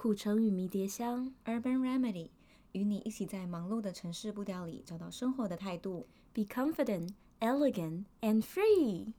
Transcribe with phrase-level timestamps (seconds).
[0.00, 2.30] 苦橙与迷迭香，Urban Remedy，
[2.70, 6.06] 与你一起在忙碌的城市步调里找到生活的态度。
[6.32, 9.12] Be confident, elegant, and free。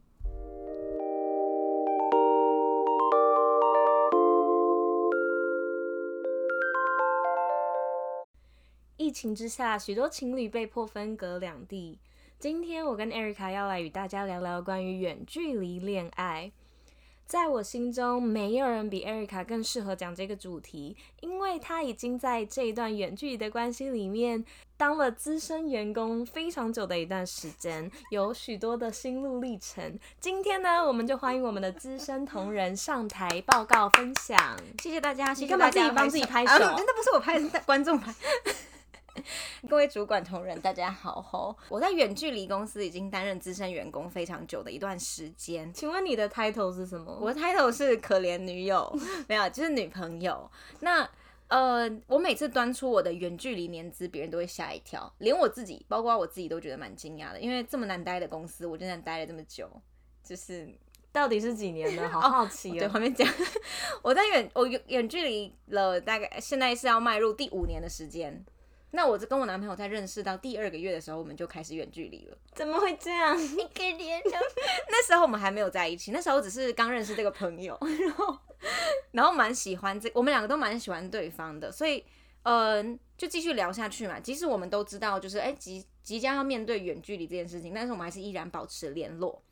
[8.95, 11.99] 疫情之下，许多情侣被迫分隔两地。
[12.39, 16.53] 今天我跟 Erica 要来与大家聊聊关于远距离恋爱。
[17.29, 24.43] 在我心中，没有人比 Erica 更适合讲这个主题，因为她已经在这一段远距离的关系里面
[24.75, 29.99] 当了资深员工非常久的一段时间，有许多的心路历程。
[30.19, 34.35] 今天呢，我们就欢迎我们的资深同仁上台报告分享。
[34.81, 35.83] 谢谢大家，谢谢大家。
[35.83, 36.65] 你干嘛自己帮自己拍手？
[36.65, 38.11] 啊，那不是我拍，是观众拍。
[39.67, 41.55] 各位主管同仁，大家好吼！
[41.69, 45.71] 我在远距离公司已经担任资深员工非常久的一段时间。
[45.73, 47.17] 请问你的 title 是什么？
[47.21, 48.97] 我的 title 是可怜女友，
[49.27, 50.49] 没有，就是女朋友。
[50.79, 51.09] 那
[51.47, 59.67] 呃，我每次端出我的远距离年资，别人都会吓一跳，连我自己，包括我自己都觉得蛮惊讶的，因为这么难待的公司，我竟然待了这么久，
[60.23, 60.69] 就是
[61.11, 62.07] 到底是几年呢？
[62.13, 62.75] 好好奇哦。
[62.77, 63.27] 对，旁边讲，
[64.03, 68.45] 我在远我远远距离了，大概现在是要迈入第五年的时间。
[68.91, 72.37] 那我跟我男朋友在认识到第二个月的时候，我们就开始远距离了。
[72.53, 73.37] 怎么会这样？
[73.37, 74.19] 你可怜
[74.87, 78.37] 那时候我们还没有在一起，那时候只是刚认识这个朋友，然 后
[79.11, 82.03] 然后蛮喜欢这，我们两个都蛮喜欢对方的，所以
[82.43, 84.19] 嗯、呃，就继续聊下去嘛。
[84.19, 89.43] 即使我们都知道，就是哎即即将要面对远距离这件事情，但是我们还是依然保持联络。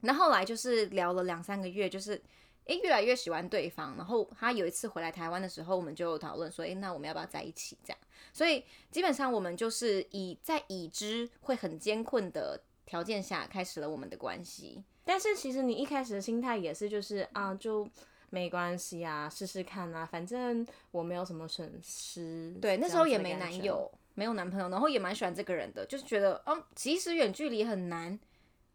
[0.00, 2.22] 那后来就是聊了两三个月，就是。
[2.66, 3.96] 诶，越来越喜欢对方。
[3.96, 7.76] 然后他有一次回来台湾的时候，我们就讨论说，诶，那我们要不要在一起？
[7.84, 7.98] 这样。
[8.32, 14.82] 所以基本上我们就是以在已知会很艰困的条件下开始了我们的关系。
[15.04, 17.86] 但是其实你一开始的心态也是，就是啊，就
[18.30, 22.56] 没关系啊，试试看啊，反正我没有什么损失。
[22.60, 28.18] 对，那时候也没男友，没有男朋友，然后也蛮喜欢这个人的，就是觉得，嗯，其实远距离很难，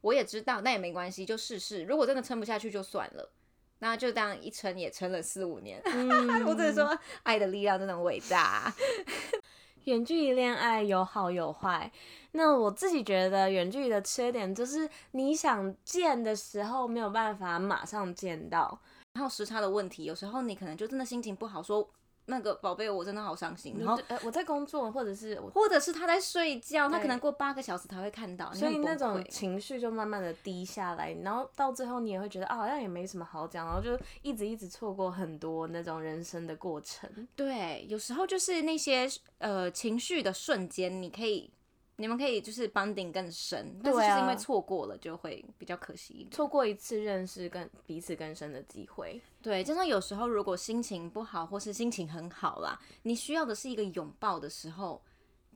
[0.02, 1.84] 我也知道，那也没关系，就试试。
[1.84, 3.32] 如果真的撑不下去，就算了。
[3.80, 8.74] 那就这样一撑也撑了四五年， 嗯、我只能说爱的力量真的很伟大。
[9.86, 11.92] 远距离恋爱有好有坏，
[12.34, 18.80] 那我自己觉得远距离的缺点就是你想见的时候没有办法马上见到，
[19.14, 21.90] 然后时差的问题，有时候你可能就真的心情不好说。
[22.30, 23.76] 那个宝贝，我真的好伤心。
[23.80, 37.28] 然后，呃，我在工作，或者是，或者是他在睡觉，他可能过八个小时才会看到，所以那种情绪就慢慢的低下来，然后到最后你也会觉得啊，好像也没什么好讲，然后就一直一直错过很多那种人生的过程。
[37.36, 39.10] 对，有时候就是那些
[39.40, 41.52] 呃情绪的瞬间，你可以。
[42.00, 46.26] 你们可以就是 bonding 更深，但是就是因为错过了，就会比较可惜。
[46.32, 49.20] 错过一次认识跟彼此更深的机会。
[49.42, 55.02] 对，就像有时候如果心情不好，或是心情很好啦，你需要的是一个拥抱的时候，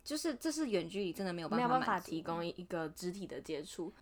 [0.04, 3.94] 就是这是远距离真的没有办法，没有办法提供一个肢体的接触。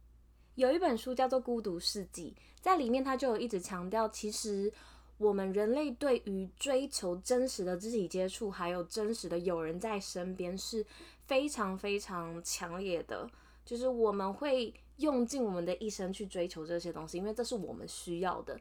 [0.55, 4.73] 有一本书叫做《孤独世纪》，在里面他就有一直强调，其实
[5.19, 10.83] 我们人类对于追求真实的肢体接触，还有真实的有人在身边是。
[11.31, 13.25] 非常非常强烈的，
[13.63, 18.59] 就是我们会用尽我们的一生去追求这些东西，因为这是我们需要的。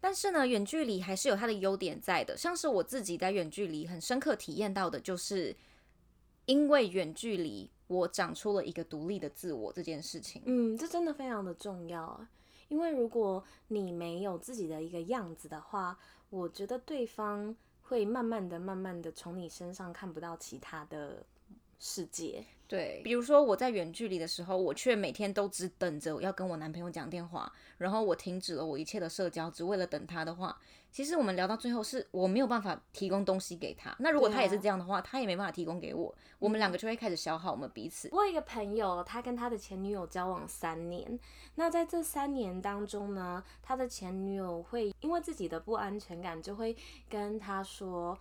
[0.00, 5.54] 但是呢，远距离还是有它的优点在的，像是我自己在远距离很深刻体验到的，就是
[6.46, 10.42] 因为远距离，我长出了一个独立的自我这件事情。
[10.44, 12.26] 嗯，这真的非常的重要，
[12.66, 15.96] 因为如果你没有自己的一个样子的话，
[16.28, 21.24] 我觉得对方会慢慢的、慢慢的从你身上看不到其他的。
[21.82, 22.44] 世界。
[22.68, 30.56] 对，比如说我在远距离的时候，我却每天都只等着要跟我男朋友讲电话，然后我停止了我一切的社交，只为了等他的话。
[30.90, 33.94] 其实我们聊到最后，是我没有办法提供东西给他。
[33.98, 38.08] 那如果他也是这样的话，他也没办法提供给我，我们两个就会开始消耗我们彼此。
[38.12, 41.18] 我有一个朋友，他跟他的前女友交往三年，
[41.56, 46.74] 那在这三年当中呢，他的前女友会因为自己的不安全感，就会
[47.10, 48.16] 跟他说。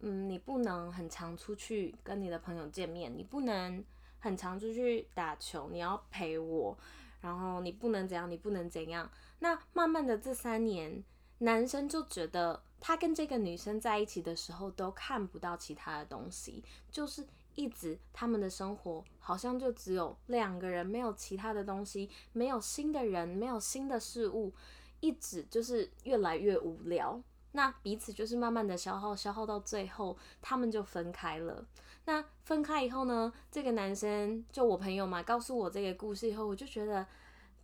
[0.00, 3.82] 嗯，你不能很常出去跟你的朋友见面，你不能
[4.18, 6.76] 很常出去打球，你要陪我，
[7.20, 9.10] 然后你不能怎样，你不能怎样。
[9.38, 11.02] 那慢慢的这三年，
[11.38, 24.52] 男生就觉得他跟这个女生在一起的时候都看不到其他的东西，就是一直他们的生活好像就只有两个人，没有其他的东西，没有新的人，没有新的事物，
[25.00, 27.20] 一直就是越来越无聊。
[27.56, 31.64] 那彼此就是慢慢的消耗，消耗到最后，他们就分开了。
[32.04, 37.04] 那分开以后呢，这个男生就我朋友嘛，告诉我这个故事以后，我就觉得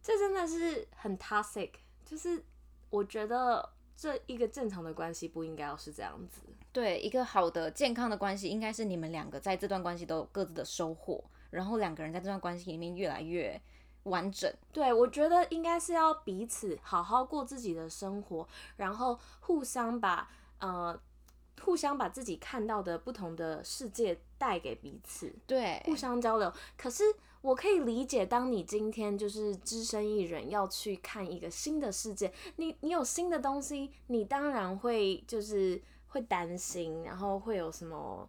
[0.03, 1.73] 这真的是很 toxic，
[2.07, 2.43] 就是
[2.89, 6.41] 我觉得这一个正常的关系不应该要是这样子。
[6.73, 13.61] 对，一个好的健康的关系，应该是你们两个在这段关系都有各自的收获，然后两个人在这段关系里面越来越
[14.05, 14.53] 完整。
[14.73, 18.47] 对，我觉得应该是要彼此好好过自己的生活，
[18.77, 20.29] 然后互相把
[20.59, 20.99] 呃。
[21.65, 26.53] 互相把自己看到的不同的世界带给彼此，对，互相交流。
[26.77, 27.05] 可是
[27.41, 38.29] 我可以理解，当你今天就是只身一人要去看一个新的世界，你你有新的东西，你当然会就是会担心，然后会有什么。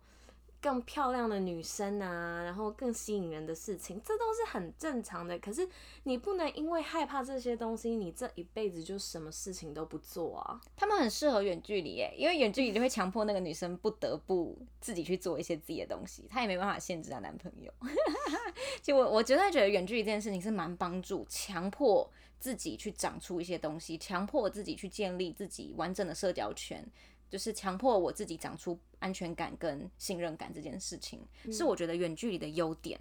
[0.63, 5.37] 更漂亮的女生啊，然后更吸引人的事情，这都是很正常的。
[5.39, 5.67] 可是
[6.03, 10.61] 你不能因为害怕这些东西，你这一辈子就什么事情都不做啊。
[10.77, 17.69] 他们很适合远距离耶，因为远距离就会强迫那个女生不得不自己去做一些自己的东西，她也没办法限制她男朋友。
[18.81, 26.89] 其实我我觉得觉得远距离这件事情是蛮帮助，强迫自己去长出一些东西，强迫自己去建立自己完整的社交圈。
[27.33, 31.19] 就是强迫我自己长出安全感跟信任感这件事情，
[31.51, 32.99] 是我觉得远距离的优点。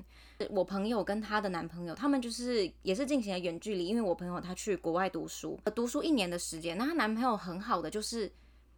[0.49, 6.79] 我朋友跟她的男朋友，他们就是也是进行了远距离，因为我朋友她去国外读书，读书一年的时间。
[6.79, 8.33] 那她男朋友很好的就是，应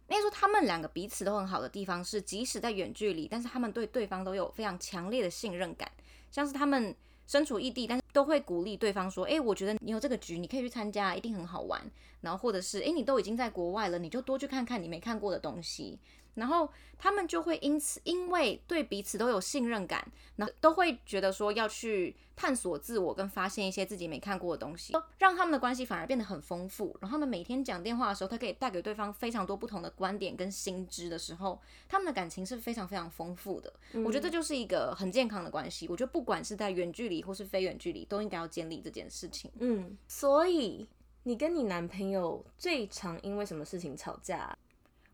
[0.09, 5.89] 该说他们两个彼此都很好的地方是，即使在远距离，但是他们对对方都有非常强烈的信任感，
[6.29, 6.93] 像是他们。
[7.27, 11.81] 身处异地，但是都会鼓励对方说：“诶，我觉得你有这个局，你可以去参加，一定很好玩。”
[12.21, 15.99] 然后或者是：“诶，你都已经在国外了，你就多去看看你没看过的东西。”
[16.35, 20.05] 然后他们就会因此，因为对彼此都有信任感，
[20.35, 26.95] 那都会觉得说要去探索自我，跟发现一些自己没看过的东西，让他们的关系反而变得很丰富。
[27.01, 33.73] 然后他们每天讲电话的时候，他可以带给对方非常多不同的观点跟新知的时候，他们的感情是非常非常丰富的。
[33.93, 34.03] 嗯。
[34.03, 35.87] 我觉得这就是一个很健康的关系。
[35.87, 39.49] 我觉得不管是在远距离或是非远距离，都应该要建立这件事情。
[39.59, 40.87] 嗯，所以
[41.23, 44.55] 你跟你男朋友最常因为什么事情吵架？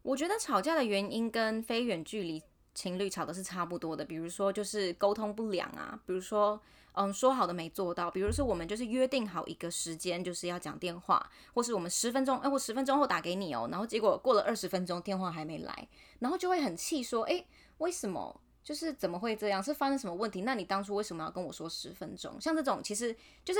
[0.03, 2.41] 我觉得吵架的原因跟非远距离
[2.73, 6.59] 情侣吵的是差不多的，比如说就是沟通不良啊，比如说
[6.93, 15.87] 嗯说好的没做到，比如说我们就是约定好一个时间就是要讲电话，或是我们十分钟，哎，我十分钟后打给你哦，然后结果过了二十分钟电话还没来，
[16.19, 17.45] 然后就会很气说，哎，
[17.77, 18.41] 为什么？
[18.63, 19.61] 就是怎么会这样？
[19.61, 20.41] 是发生什么问题？
[20.41, 22.39] 那你当初为什么要跟我说十分钟？
[22.39, 23.59] 像这种其实就是。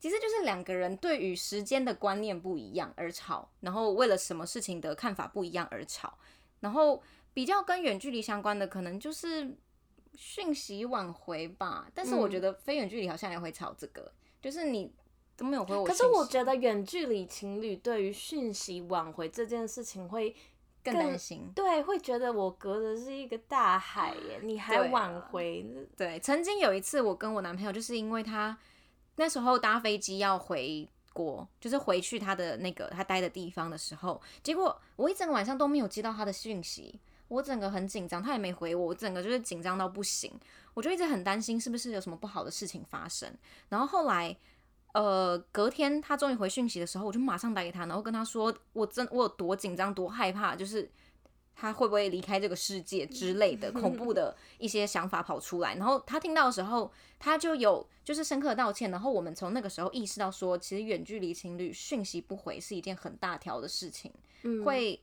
[0.00, 6.16] 其实就是两个人对于时间的观念不一样而吵，然后为了什么事情的看法不一样而吵，
[6.60, 7.02] 然后
[7.34, 9.54] 比较跟远距离相关的可能就是
[10.14, 11.86] 讯息挽回吧。
[11.94, 14.90] 但是我觉得非远距离好像也会吵这个，嗯、就是你
[15.36, 15.84] 都没有回我。
[15.84, 20.34] 可是我觉得远距离情侣对于讯息挽回这件事情会
[20.82, 25.62] 更担心，对，会觉得我隔的是一个大海耶，你还挽回？
[25.94, 28.56] 对，对，曾经有一次我跟我男朋友就是因为他。
[29.20, 40.32] 那时候搭飞机要回国，就是回去他的那个他待的地方的时候，结果我一整个晚上都没有接到他的讯息，我整个很紧张，他也没回我，我整个就是紧张到不行，
[40.72, 43.30] 我就一直很担心是不是有什么不好的事情发生。
[43.68, 44.34] 然后后来，
[44.94, 50.90] 呃，隔天他终于回讯息的时候，我就马上打给他，然后跟他说，我真我有多紧张多害怕，就是。
[51.54, 64.10] 他会不会离开这个世界之类的恐怖的一些想法跑出来，然后他听到的时候，他就有就是深刻道歉，然后我们从那个时候意识到说，其实远距离情侣讯息不回是一件很大条的事情，
[64.64, 64.98] 会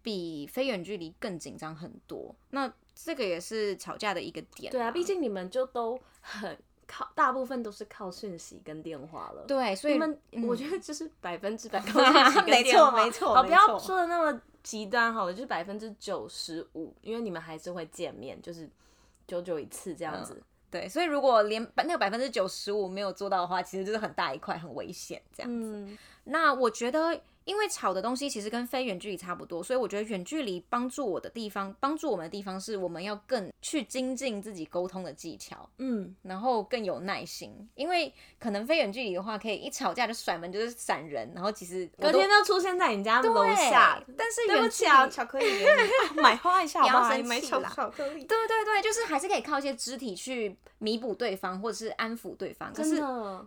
[0.00, 2.34] 比非远距离更紧张很多。
[2.50, 4.72] 那这个也是吵架的一个点。
[4.72, 9.44] 对啊，毕竟你们就都很靠，大部分都是靠讯息跟电话了。
[9.46, 13.34] 对，所以你们我觉得就是百分之百靠 讯息跟电话，没错没错。
[13.34, 14.40] 好，不要说的那么。
[14.62, 18.68] 极端好了，就是百分之九十五，因为你们还是会见面，就是
[19.26, 20.34] 久久一次这样子。
[20.34, 25.72] 嗯、对，所以如果连那个百分之九十五没有做到的话，其实就是很大一块，很危险这样子。
[25.76, 27.20] 嗯、那我觉得。
[27.48, 37.66] 因为吵的东西其实跟非远距离差不多，所以我觉得远距离帮助我的地方，帮助我们的地方是我们要更去精进自己沟通的技巧，嗯，然后更有耐心。
[37.74, 43.98] 因为可能非远距离的话，可以一吵架就甩门，就是闪人，然后其实隔天都出现在你家楼下。
[44.14, 45.46] 但是对不起啊，巧克力，
[46.20, 47.18] 买花一下好不好？
[47.22, 48.24] 买巧克力。
[48.26, 52.70] 对对对，就是还是可以靠一些肢体去弥补对方，或者是安抚对方。
[52.74, 53.02] 可是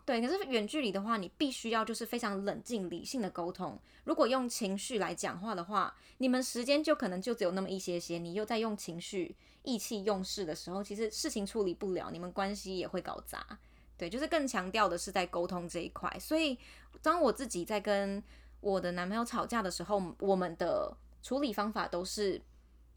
[0.07, 3.77] 对，可是远距离的话，你必须要就是非常冷静理性的沟通。
[4.03, 8.17] 如果用情绪来讲话的话，你们时间就可能就只有那么一些些。
[8.17, 13.59] 你又在用情绪、意气用事的时候，其实事情处理不了，你们关系也会搞砸。
[13.97, 16.11] 对，就是更强调的是在沟通这一块。
[16.19, 16.57] 所以，
[17.03, 18.23] 当我自己在跟
[18.59, 22.41] 我的男朋友吵架的时候，我们的处理方法都是，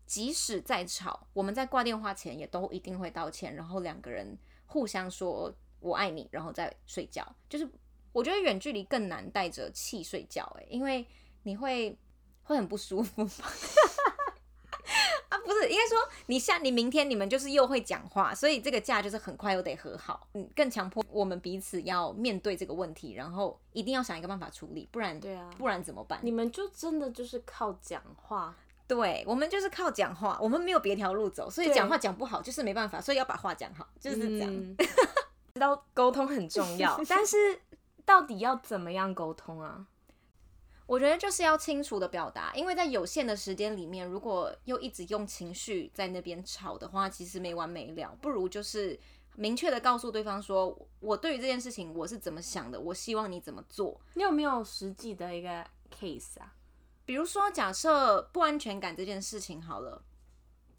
[0.06, 7.68] 即使再吵，我们在挂电话前也都一定会道歉，然后两个人互相说“我爱你”，然后再睡觉，就是。
[8.14, 11.04] 我觉得远距离更难带着气睡觉，哎，因为
[11.42, 11.98] 你会
[12.44, 13.22] 会很不舒服
[15.28, 26.20] 啊，不是，应该说你下你明天你们就是又会讲话，所以这个架就是很快又得和好，嗯，更强迫我们彼此要面对这个问题，然后一定要想一个办法处理，不然对啊，不然怎么办？
[26.22, 28.54] 你们就真的就是靠讲话，
[28.86, 34.48] 对，我们就是靠讲话，我们没有别条路走，所以讲话讲不好就是没办法，所以要把话讲好，就是这样。
[34.54, 34.76] 嗯、
[35.54, 37.36] 知道沟通很重要，但是
[38.04, 39.86] 到底要怎么样沟通啊？
[40.86, 48.14] 我觉得就是要清楚的表达，因为在有限的时间里面，如果又一直用情绪在那边吵的话，其实没完没了。
[48.20, 49.00] 不如就是
[49.34, 53.98] 明确的告诉对方说，我对于这件事情我是怎么想的，我希望你怎么做。
[54.12, 56.52] 你有没有实际的一个 case 啊？
[57.06, 60.02] 比如说，假设不安全感这件事情好了，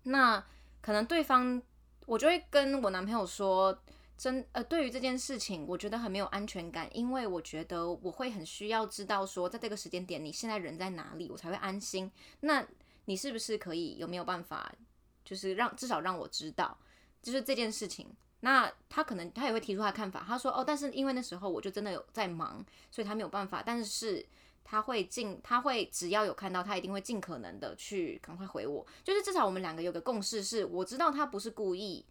[0.03, 0.45] 那
[0.81, 1.59] 可能对方
[2.05, 3.75] 我就会跟我男朋友说。
[4.17, 12.09] 真呃，对于这件事情，我觉得很没有安全感，因为我觉得我会很需要知道说，在这个时间点你现在人在哪里，我才会安心。
[12.39, 12.65] 那
[13.05, 14.73] 你是不是可以有没有办法，
[15.25, 16.77] 就是让至少让我知道，
[17.21, 18.07] 就是这件事情。
[18.39, 23.61] 那他可能他也会提出他的看法，他说哦，但是因为那时候我就真的有在忙，所以他没有办法。
[23.65, 24.25] 但是
[24.63, 28.85] 他会尽，他会只要有看到，他一定会尽可能的去赶快回我。
[29.03, 32.05] 就是至少我们两个有个共识是，我知道他不是故意。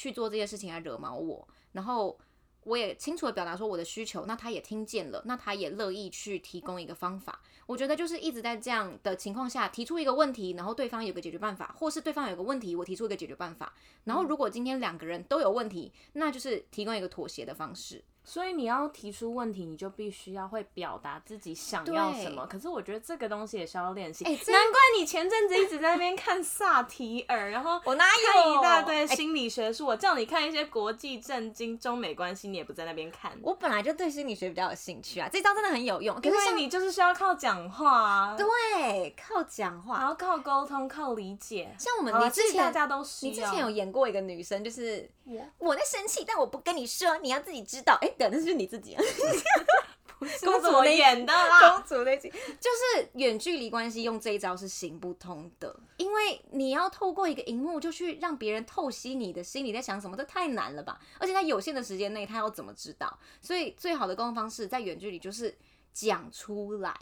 [0.00, 2.18] 去做这些事情来惹毛我，然后
[2.62, 7.42] 我也清楚的表达说我的需求，那他也听见了，那他也乐意去提供一个方法。
[7.66, 13.74] 我觉得就是一直在这样的情况下提出一个问题，然后对方有个解决办法，或是对方有个问题，我提出一个解决办法。
[14.04, 18.02] 然后如果今天两个人都有问题，那就是提供一个妥协的方式。
[18.30, 22.46] 所以你要提出问题，你就必须要会表达自己想要什么。
[22.46, 24.22] 可是我觉得这个东西也需要练习。
[24.22, 29.84] 难怪你前阵子一直在那边看萨提尔，然后我哪有一大堆心理学书？
[29.84, 33.36] 我叫你看一些国际政经、中美关系，你也不在那边看。
[33.42, 36.14] 我本来就对心理学比较有兴趣啊，这招真的很有用。
[36.20, 41.74] 可是你就是需要靠讲话啊，对，靠讲话，然后靠沟通，靠理解。
[41.76, 45.10] 像我们，你之前大家都是，你之前有演过一个女生，就是
[45.58, 47.98] 我在生气，但我不跟你说，你要自己知道。
[48.00, 48.14] 哎、欸。
[48.28, 49.02] 那是你自己啊，
[50.44, 61.00] 公主演的啦，公主那集就是远距离关系用这一招是行不通的，因为你要透过一个荧幕就去让别人透析你的心里在想什么，这太难了吧？
[61.18, 63.18] 而且在有限的时间内，他要怎么知道？
[63.40, 65.56] 所以最好的沟通方式在远距离就是
[65.92, 66.94] 讲出来，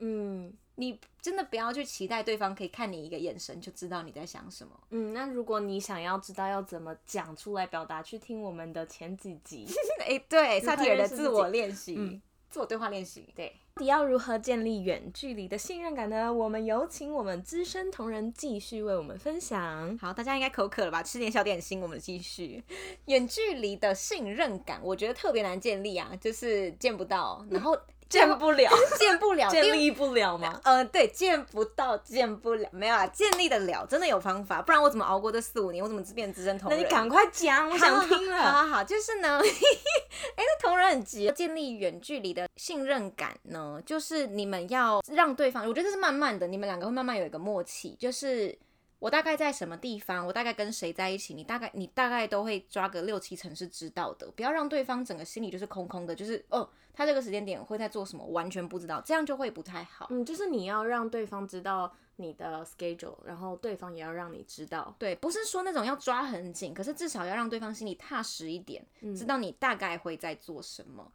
[0.00, 0.52] 嗯。
[0.76, 4.72] 你真的不要去期待对方可以看你一个眼神就知道你在想什么。
[4.88, 9.66] 嗯，那如果你想要知道要怎么讲出来表达，去听我们的前几集。
[9.98, 13.28] 哎、欸，对，萨提尔的自我练习、嗯，自我对话练习。
[13.36, 16.32] 对，到底要如何建立远距离的信任感呢？
[16.32, 19.98] 我们有请我们资深同仁继续为我们分享。
[19.98, 21.02] 好，大家应该口渴了吧？
[21.02, 22.64] 吃点小点心，我们继续。
[23.04, 27.78] 远距离的信任感，我觉得特别难建立啊，就是见不到，然后。
[28.10, 30.60] 见不了， 见不了， 建立不了吗？
[30.64, 35.82] 呃，对，见不到，见不了，没有啊，建立得了，真的有方法，不然我怎么熬过这四五年？
[35.82, 36.78] 我怎么变资深同仁？
[36.78, 38.36] 那你赶快讲，我想听了。
[38.42, 48.58] 好好好，就是呢， 哎、欸，那同仁很急，建立远距离的信任感呢，就是你们要让对方，我觉得这是慢慢的，你们两个会慢慢有一个默契，就是。
[49.00, 60.06] 我大概在什么地方，我大概跟谁在一起，你大概你大概都会抓个六七成是知道的，不要让对方整个心里就是空空的，就是哦，他这个时间点会在做什么，完全不知道，这样就会不太好。
[60.10, 64.94] 嗯，就是你要让对方知道你的 schedule，然后对方也要让你知道。
[64.98, 68.84] 对，不是说那种要抓很紧，可是至少要让对方心里踏实一点，
[69.16, 71.10] 知道你大概会在做什么。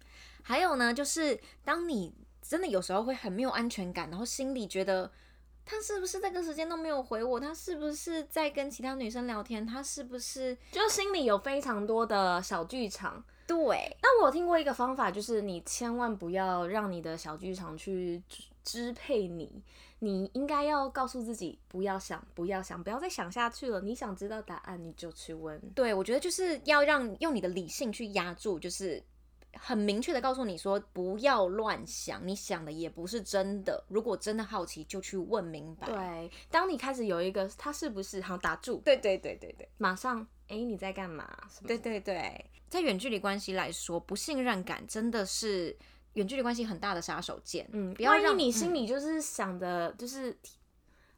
[0.00, 0.06] 嗯。
[0.42, 2.12] 还有呢，就是当你
[2.42, 5.10] 真的有时候会很没有安全感，然后心里觉得。
[5.66, 7.40] 他是不是这个时间都没有回我？
[7.40, 9.66] 他是不是在跟其他女生聊天？
[9.66, 13.24] 他是不是就心里有非常多的小剧场？
[13.46, 13.96] 对。
[14.02, 18.22] 那我听过一个方法，就是你千万不要让你的小剧场去
[18.62, 19.62] 支配你。
[20.00, 23.80] 你应该要告诉自己，不要想，不要想，不要再想下去了。
[23.80, 25.58] 你想知道答案，你就去问。
[25.74, 29.02] 对，我觉得就是要让用你的理性去压住，就是。
[29.60, 33.84] 很明确的告诉你说，不要乱想，你想的也不是真的。
[33.88, 35.86] 如果真的好奇，就去问明白。
[35.86, 38.82] 对，当你开始有一个他是不是好打住？
[38.84, 41.26] 对对对对对，马上哎、欸，你在干嘛？
[41.66, 45.76] 对对对，在远距离关系来说，不信任感真的是
[46.14, 47.66] 远距离关系很大的杀手锏。
[47.72, 50.36] 嗯，不要让你心里就是想的，就是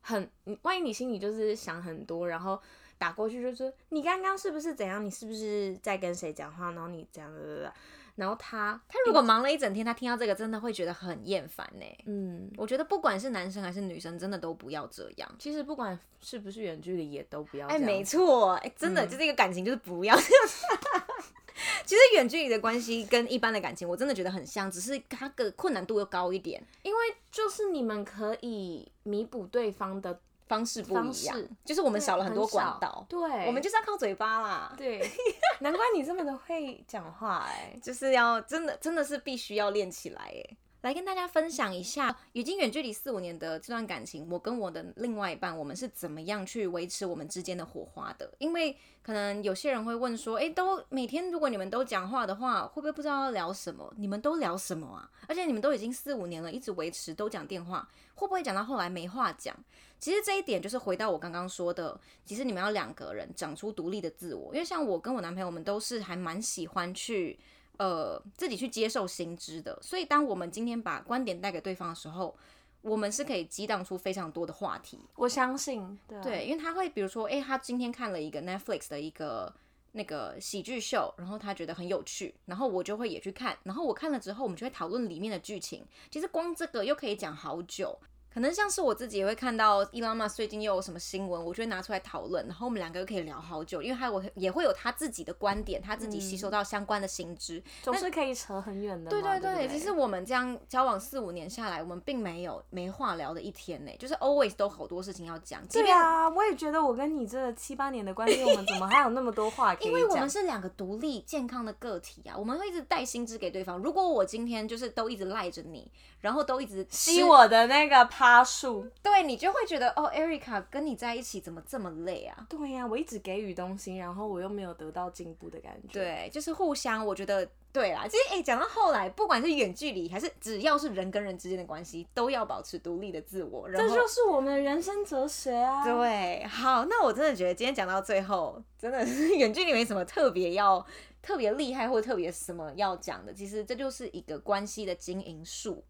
[0.00, 0.30] 很，
[0.62, 2.60] 万一你心里就是想很多，然后
[2.98, 5.04] 打过去就是你刚刚是不是怎样？
[5.04, 6.70] 你是不是在跟谁讲话？
[6.72, 7.72] 然后你这样的。
[8.16, 11.84] 然后他，他如果忙了一整天，他听到这个真的会觉得很厌烦呢。
[12.06, 15.34] 嗯，我觉得不管是男生还是女生，真的都不要这样。
[15.38, 17.66] 其实不管是不是远距离，也都不要。
[17.68, 21.04] 哎，没错，哎，真的、嗯、就这个感情就是不要这样。
[21.84, 26.62] 其实远距离的关系跟一般的感情，我真的觉得很像，只是它的困难度又高一点。
[26.82, 34.74] 因为就是你们可以弥补对方的方式不一样，就是我们少了很多管道，对，我们就是要靠嘴巴啦。
[34.76, 35.00] 对，
[35.60, 40.56] 难怪你这么的会讲话哎、欸，就是要真的真的是必须要练起来哎、欸。
[40.82, 48.30] 来跟大家分享一下，已经远距离四五年的这段感情，我跟我的另外一半，我们是怎么样去维持我们之间的火花的？
[48.38, 53.92] 因为可能有些人会问说，诶，都每天如果你们都讲话的话，会不会不知道要聊什么？
[53.96, 55.10] 你们都聊什么啊？
[55.26, 59.56] 而且你们都已经四五年了，一直维持都讲电话，会不会讲到后来没话讲？
[59.98, 67.38] 其实这一点就是回到我刚刚说的，其实你们要两个人长出独立的自我，因为像我跟我男朋友，我们都是还蛮喜欢去。
[67.78, 72.34] 呃，自己去接受新知的，所以当我们今天把观点带给对方的时候，
[72.80, 74.98] 我们是可以激荡出非常多的话题。
[75.14, 79.54] 我相信，对，对，因为他会比如说，诶，他今天看了一个 Netflix 的一个
[79.92, 85.84] 那个喜剧秀，然后他觉得很有趣，然后我就会也去看，然后我看了之后，我们就会讨论里面的剧情。
[86.10, 87.98] 其实光这个又可以讲好久。
[88.36, 99.08] 可能像是我自己也会看到伊朗马最近又有什么新闻，我就会拿出来讨论，然后我们两个又可以聊好久，因为他我也会有他自己的观点，他自己吸收到相关的新知，总是可以扯很远的。
[99.08, 105.66] 对对对，对对，其实我们这样交往四五年下来，我们并没有没话聊的一天呢，就是 always 都好多事情要讲。
[105.68, 109.92] 对啊，我也觉得我跟你这七八年的关系，我们怎么还有那么多话可以讲？
[109.92, 113.78] 因为我们是两个独立健康的个体啊，我们会一直带新知给对方。
[113.78, 115.90] 如果我今天就是都一直赖着你，
[116.20, 118.84] 然后都一直吸我的那个趴数。
[119.00, 122.46] 对，你就会觉得哦，Erica 跟你在一起怎么这么累啊？
[122.48, 125.92] 对呀、啊，我一直给予东西，然后我又没有得到进步的感觉。
[125.92, 128.04] 对，就是互相，我觉得对啦。
[128.08, 133.70] 其实哎，讲到后来，不管是远距离还是只要是人跟人之间的关系，都要保持独立的自我。
[133.70, 135.84] 这就是我们的人生哲学啊。
[135.84, 140.84] 对，好，那我真的觉得今天讲到最后，真的是 远距离没什么特别要
[141.22, 143.32] 特别厉害或特别什么要讲的。
[143.32, 145.84] 其实这就是一个关系的经营术。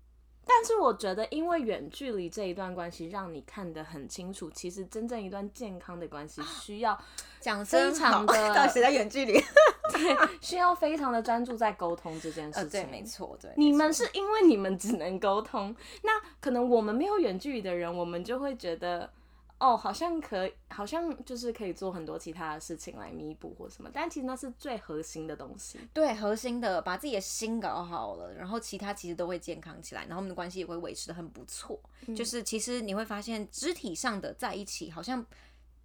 [0.46, 6.96] 但是我觉得，因为远距离这一段关系，让你看得很清楚，其实真正一段健康的关系需要
[7.40, 9.32] 讲非常的， 到谁在远距离？
[9.92, 12.62] 对，需要非常的专注在沟通这件事情。
[12.62, 13.50] 呃、对，没错，对。
[13.56, 19.10] 你们是因为你们只能沟通，那可能我们没有远距离的人，我们就会觉得。
[19.58, 25.78] 哦，好像可以，好像就是可以做很多其他的事情来弥补或什么，但其实那是最核心的东西。
[25.94, 31.80] 对，核心的，把自己的心搞好了，然后其他其实都会健康起来，然后我们的关系也会维持的很不错。
[32.06, 32.14] 嗯。
[32.14, 35.24] 就是其实你会发现，肢体上的在一起好像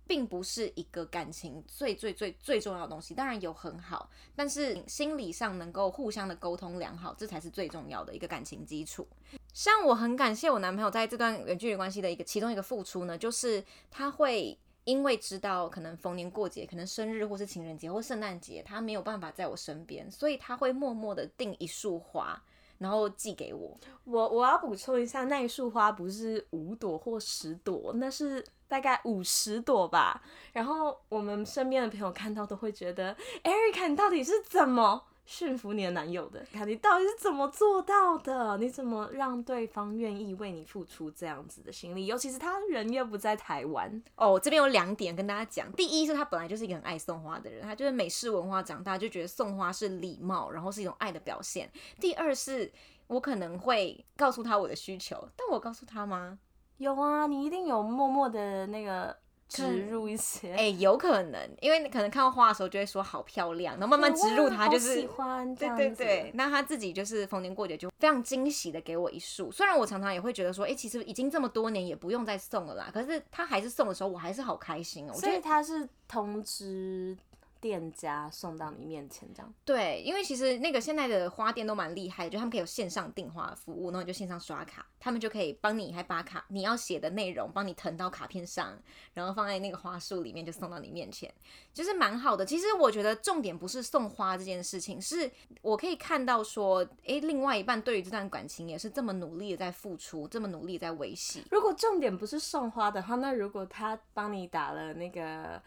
[0.05, 9.07] 并不是一个感情最最最最重要的东西，当然有很好，但是心理上能够互相的沟通良好，这才是最重要的一个感情基础。
[9.54, 22.42] 像我很感谢我男朋友在这段远距离关系的一个其中一个付出呢，就是他会因为知道可能逢年过节，可能生日或是情人节或圣诞节，他没有办法在我身边，所以他会默默的订一束花，
[22.80, 23.78] 然后寄给我。
[24.06, 30.24] 我我要补充一下，那一束花不是五朵或十朵，那是大概五十朵吧。
[30.54, 35.04] 然后我们身边的朋友看到都会觉得，Erica 你到底是怎么？
[35.32, 38.58] 驯服你的男友的，看你到底是怎么做到的？
[38.58, 42.06] 你怎么让对方愿意为你付出这样子的心力？
[42.06, 44.38] 尤其是他人又不在台湾哦。
[44.38, 45.72] 这边有两点跟大家讲。
[45.72, 51.72] 第一是他本来就是一个很爱送花的人，他就是美式文化长大，就觉得送花是礼貌，然后是一种爱的表现。
[51.98, 52.70] 第二是
[53.08, 56.38] 我可能会告诉他我的需求，但我告诉他吗？
[56.78, 59.17] 有啊，你一定有默默的那个。
[59.52, 75.20] 植入一些，哎、欸，有可能，因为你可能看到花的时候就会说好漂亮，然后慢慢植入它，就是喜欢，对对对，那他自己就是逢年过节就非常惊喜的给我一束，虽然我常常也会觉得说，哎、欸，其实已经这么多年也不用再送了啦，可是他还是送的时候，我还是好开心哦、喔。
[75.20, 77.18] 所以他是通知。
[77.62, 88.78] 店家送到你面前，这样对，因为其实那个现在的花店都蛮厉害的，就他们可以有线上订花服务，然后你就线上刷卡，他们就可以帮你，还把卡你要写的内容帮你腾到卡片上，
[89.13, 91.32] 然后放在那个花束里面，就送到你面前，
[91.71, 92.43] 就是蛮好的。
[92.43, 95.30] 其实我觉得重点不是送花这件事情，是
[95.62, 101.43] 我可以看到说，诶，另外一半对于这段感情也是这么努力的在付出，这么努力在维系。
[101.52, 105.62] 如果重点不是送花的话，那如果他帮你打了那个。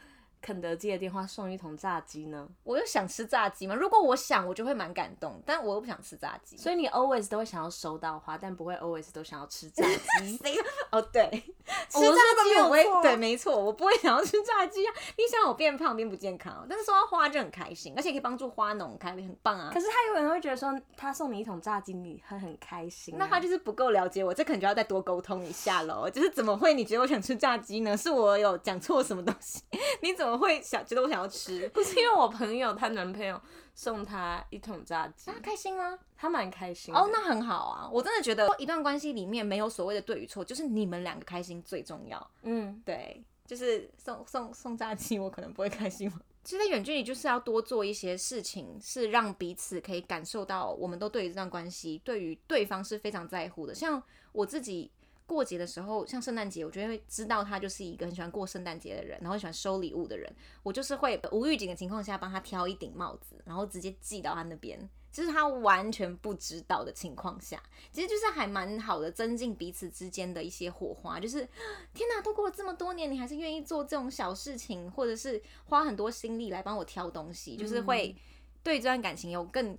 [0.44, 2.46] 肯德基的电话送一桶炸鸡呢？
[2.64, 3.74] 我又想吃炸鸡嘛？
[3.74, 9.82] 如果我想，我就会蛮感动，但我又不想吃炸鸡，所以你 always 都会想要收到花，但不会 always 都想要吃炸
[10.20, 10.38] 鸡。
[10.92, 11.30] 哦，对，
[11.88, 14.92] 吃炸鸡我会，对，没错，我不会想要吃炸鸡啊。
[15.16, 19.70] 你想我变胖变不健康，但是收到花就很开心，而且可以帮助花农开很棒啊。
[19.72, 23.16] 可是他有可能会觉得说，他送你一桶炸鸡，你会很开心啊。
[23.20, 26.10] 那他就是不够了解我，这可能就要再多沟通一下喽。
[26.10, 27.96] 就是怎么会你觉得我想吃炸鸡呢？
[27.96, 29.62] 是我有讲错什么东西？
[30.02, 31.68] 你怎么么会想觉得我想要吃？
[31.72, 33.40] 不是因为我朋友她男朋友
[33.74, 35.98] 送她一桶炸鸡，她开心吗？
[36.16, 36.94] 她蛮开心。
[36.94, 37.88] 哦，那很好啊！
[37.92, 42.30] 我真的觉得一段关系里面没有所谓的对与错，就是你们两个开心最重要。
[42.42, 46.10] 嗯，对，就是送送送炸鸡，我可能不会开心。
[46.44, 53.74] 其实远距离就是要多做一些事情，是让彼此可以感受到，我们都对于这段关系，对于对方是非常在乎的。
[53.74, 54.90] 像我自己。
[55.26, 60.30] 过节的时候，像圣诞节，我就会知道他就是一个很喜欢过圣诞节的人，然后喜欢收礼物的人。
[60.62, 64.78] 我就是会无预警的情况下帮他挑一顶帽子，然后直接寄到他那边，
[65.10, 71.18] 就是他完全不知道的情况下，其实就是还蛮好的，增进彼此之间的一些火花。
[71.18, 71.48] 就是
[71.94, 78.14] 天哪，都过了这么多年，你还是愿意做这种小事情，或者是花很多心力来帮我挑东西，就是会
[78.62, 79.78] 对这段感情有更。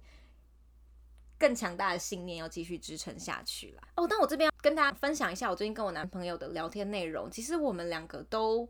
[1.37, 4.07] 更强大的信念要继续支撑下去了哦。
[4.07, 7.29] 但我这边要跟大家分享一下我最近跟我男朋友的聊天内容。
[7.29, 8.67] 其实我们两个都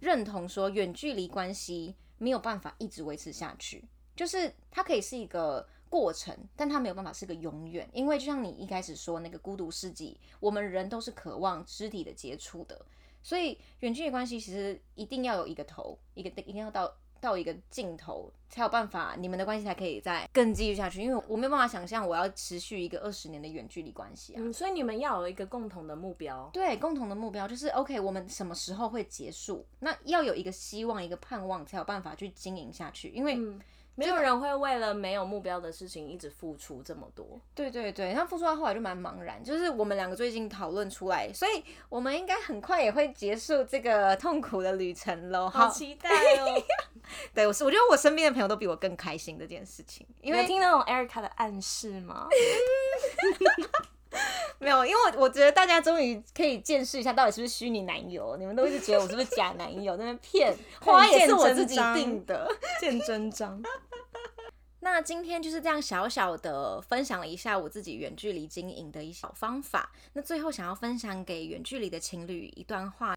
[0.00, 7.88] 认同说，远距离关系没有办法一直维持下去，就是它可以是一个过程，但它没有办法是个永远。
[7.92, 12.84] 因为就像你一开始说那个孤独世纪，我们人都是渴望肢体的接触的，
[13.22, 16.92] 所以远距离关系其实一定要有一个头，一个一定要到。
[17.20, 21.02] 到一个尽头才有办法，你们的关系才可以再更继续下去。
[21.02, 24.36] 因为我没有办法想象我要持续一个二十年的远距离关系啊。
[24.38, 26.48] 嗯，所以你们要有一个共同的目标。
[26.52, 29.66] 对，共同的目标就是 OK，我们什么时候会结束？
[29.80, 33.08] 那要有一个希望，一个盼望，才有办法去经营下去。
[33.10, 33.36] 因为。
[33.36, 33.60] 嗯
[33.98, 37.40] 没有人会为了没有目标的事情一直付出这么多。
[37.54, 39.42] 对对对，他付出到后来就蛮茫然。
[39.42, 45.48] 就是我们两个最近讨论出来，所以我们应该很快也会结束这个痛苦的旅程喽。
[45.48, 46.62] 好期待哦！
[47.34, 50.06] 对，我是我觉得我身边的朋友都比我更开心这件事情。
[50.20, 52.28] 因为听那种 Erica 的暗示吗？
[54.58, 58.36] 没有，因为我我觉得大家终于可以见识一下到底是不是虚拟男友。
[58.38, 62.48] 你们都一直觉得我是不是假男友，在那边骗， 花也是我自己定的，
[62.80, 63.62] 见真章。
[64.80, 69.90] 那今天就是这样小小的分享了一下我自己远距离经营的一些小方法。
[70.12, 73.15] 那最后想要分享给远距离的情侣一段话：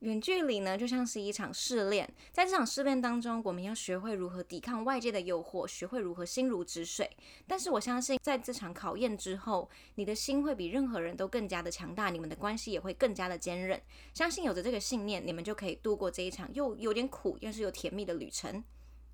[0.00, 2.10] 远距离呢，就像是一场试炼。
[2.32, 7.10] 在这场试炼当中，我们要学会如何抵抗外界的诱惑，学会如何心如止水。
[7.46, 13.78] 但是我相信，在这场考验之后，你的心会比任何人都更加的强大，你们的关系也会更加的坚韧。
[14.14, 18.64] 相信有着这个信念，你们就可以度过这一场又有点苦、又是又甜蜜的旅程。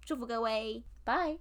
[0.04, 1.38] 祝福各位，拜。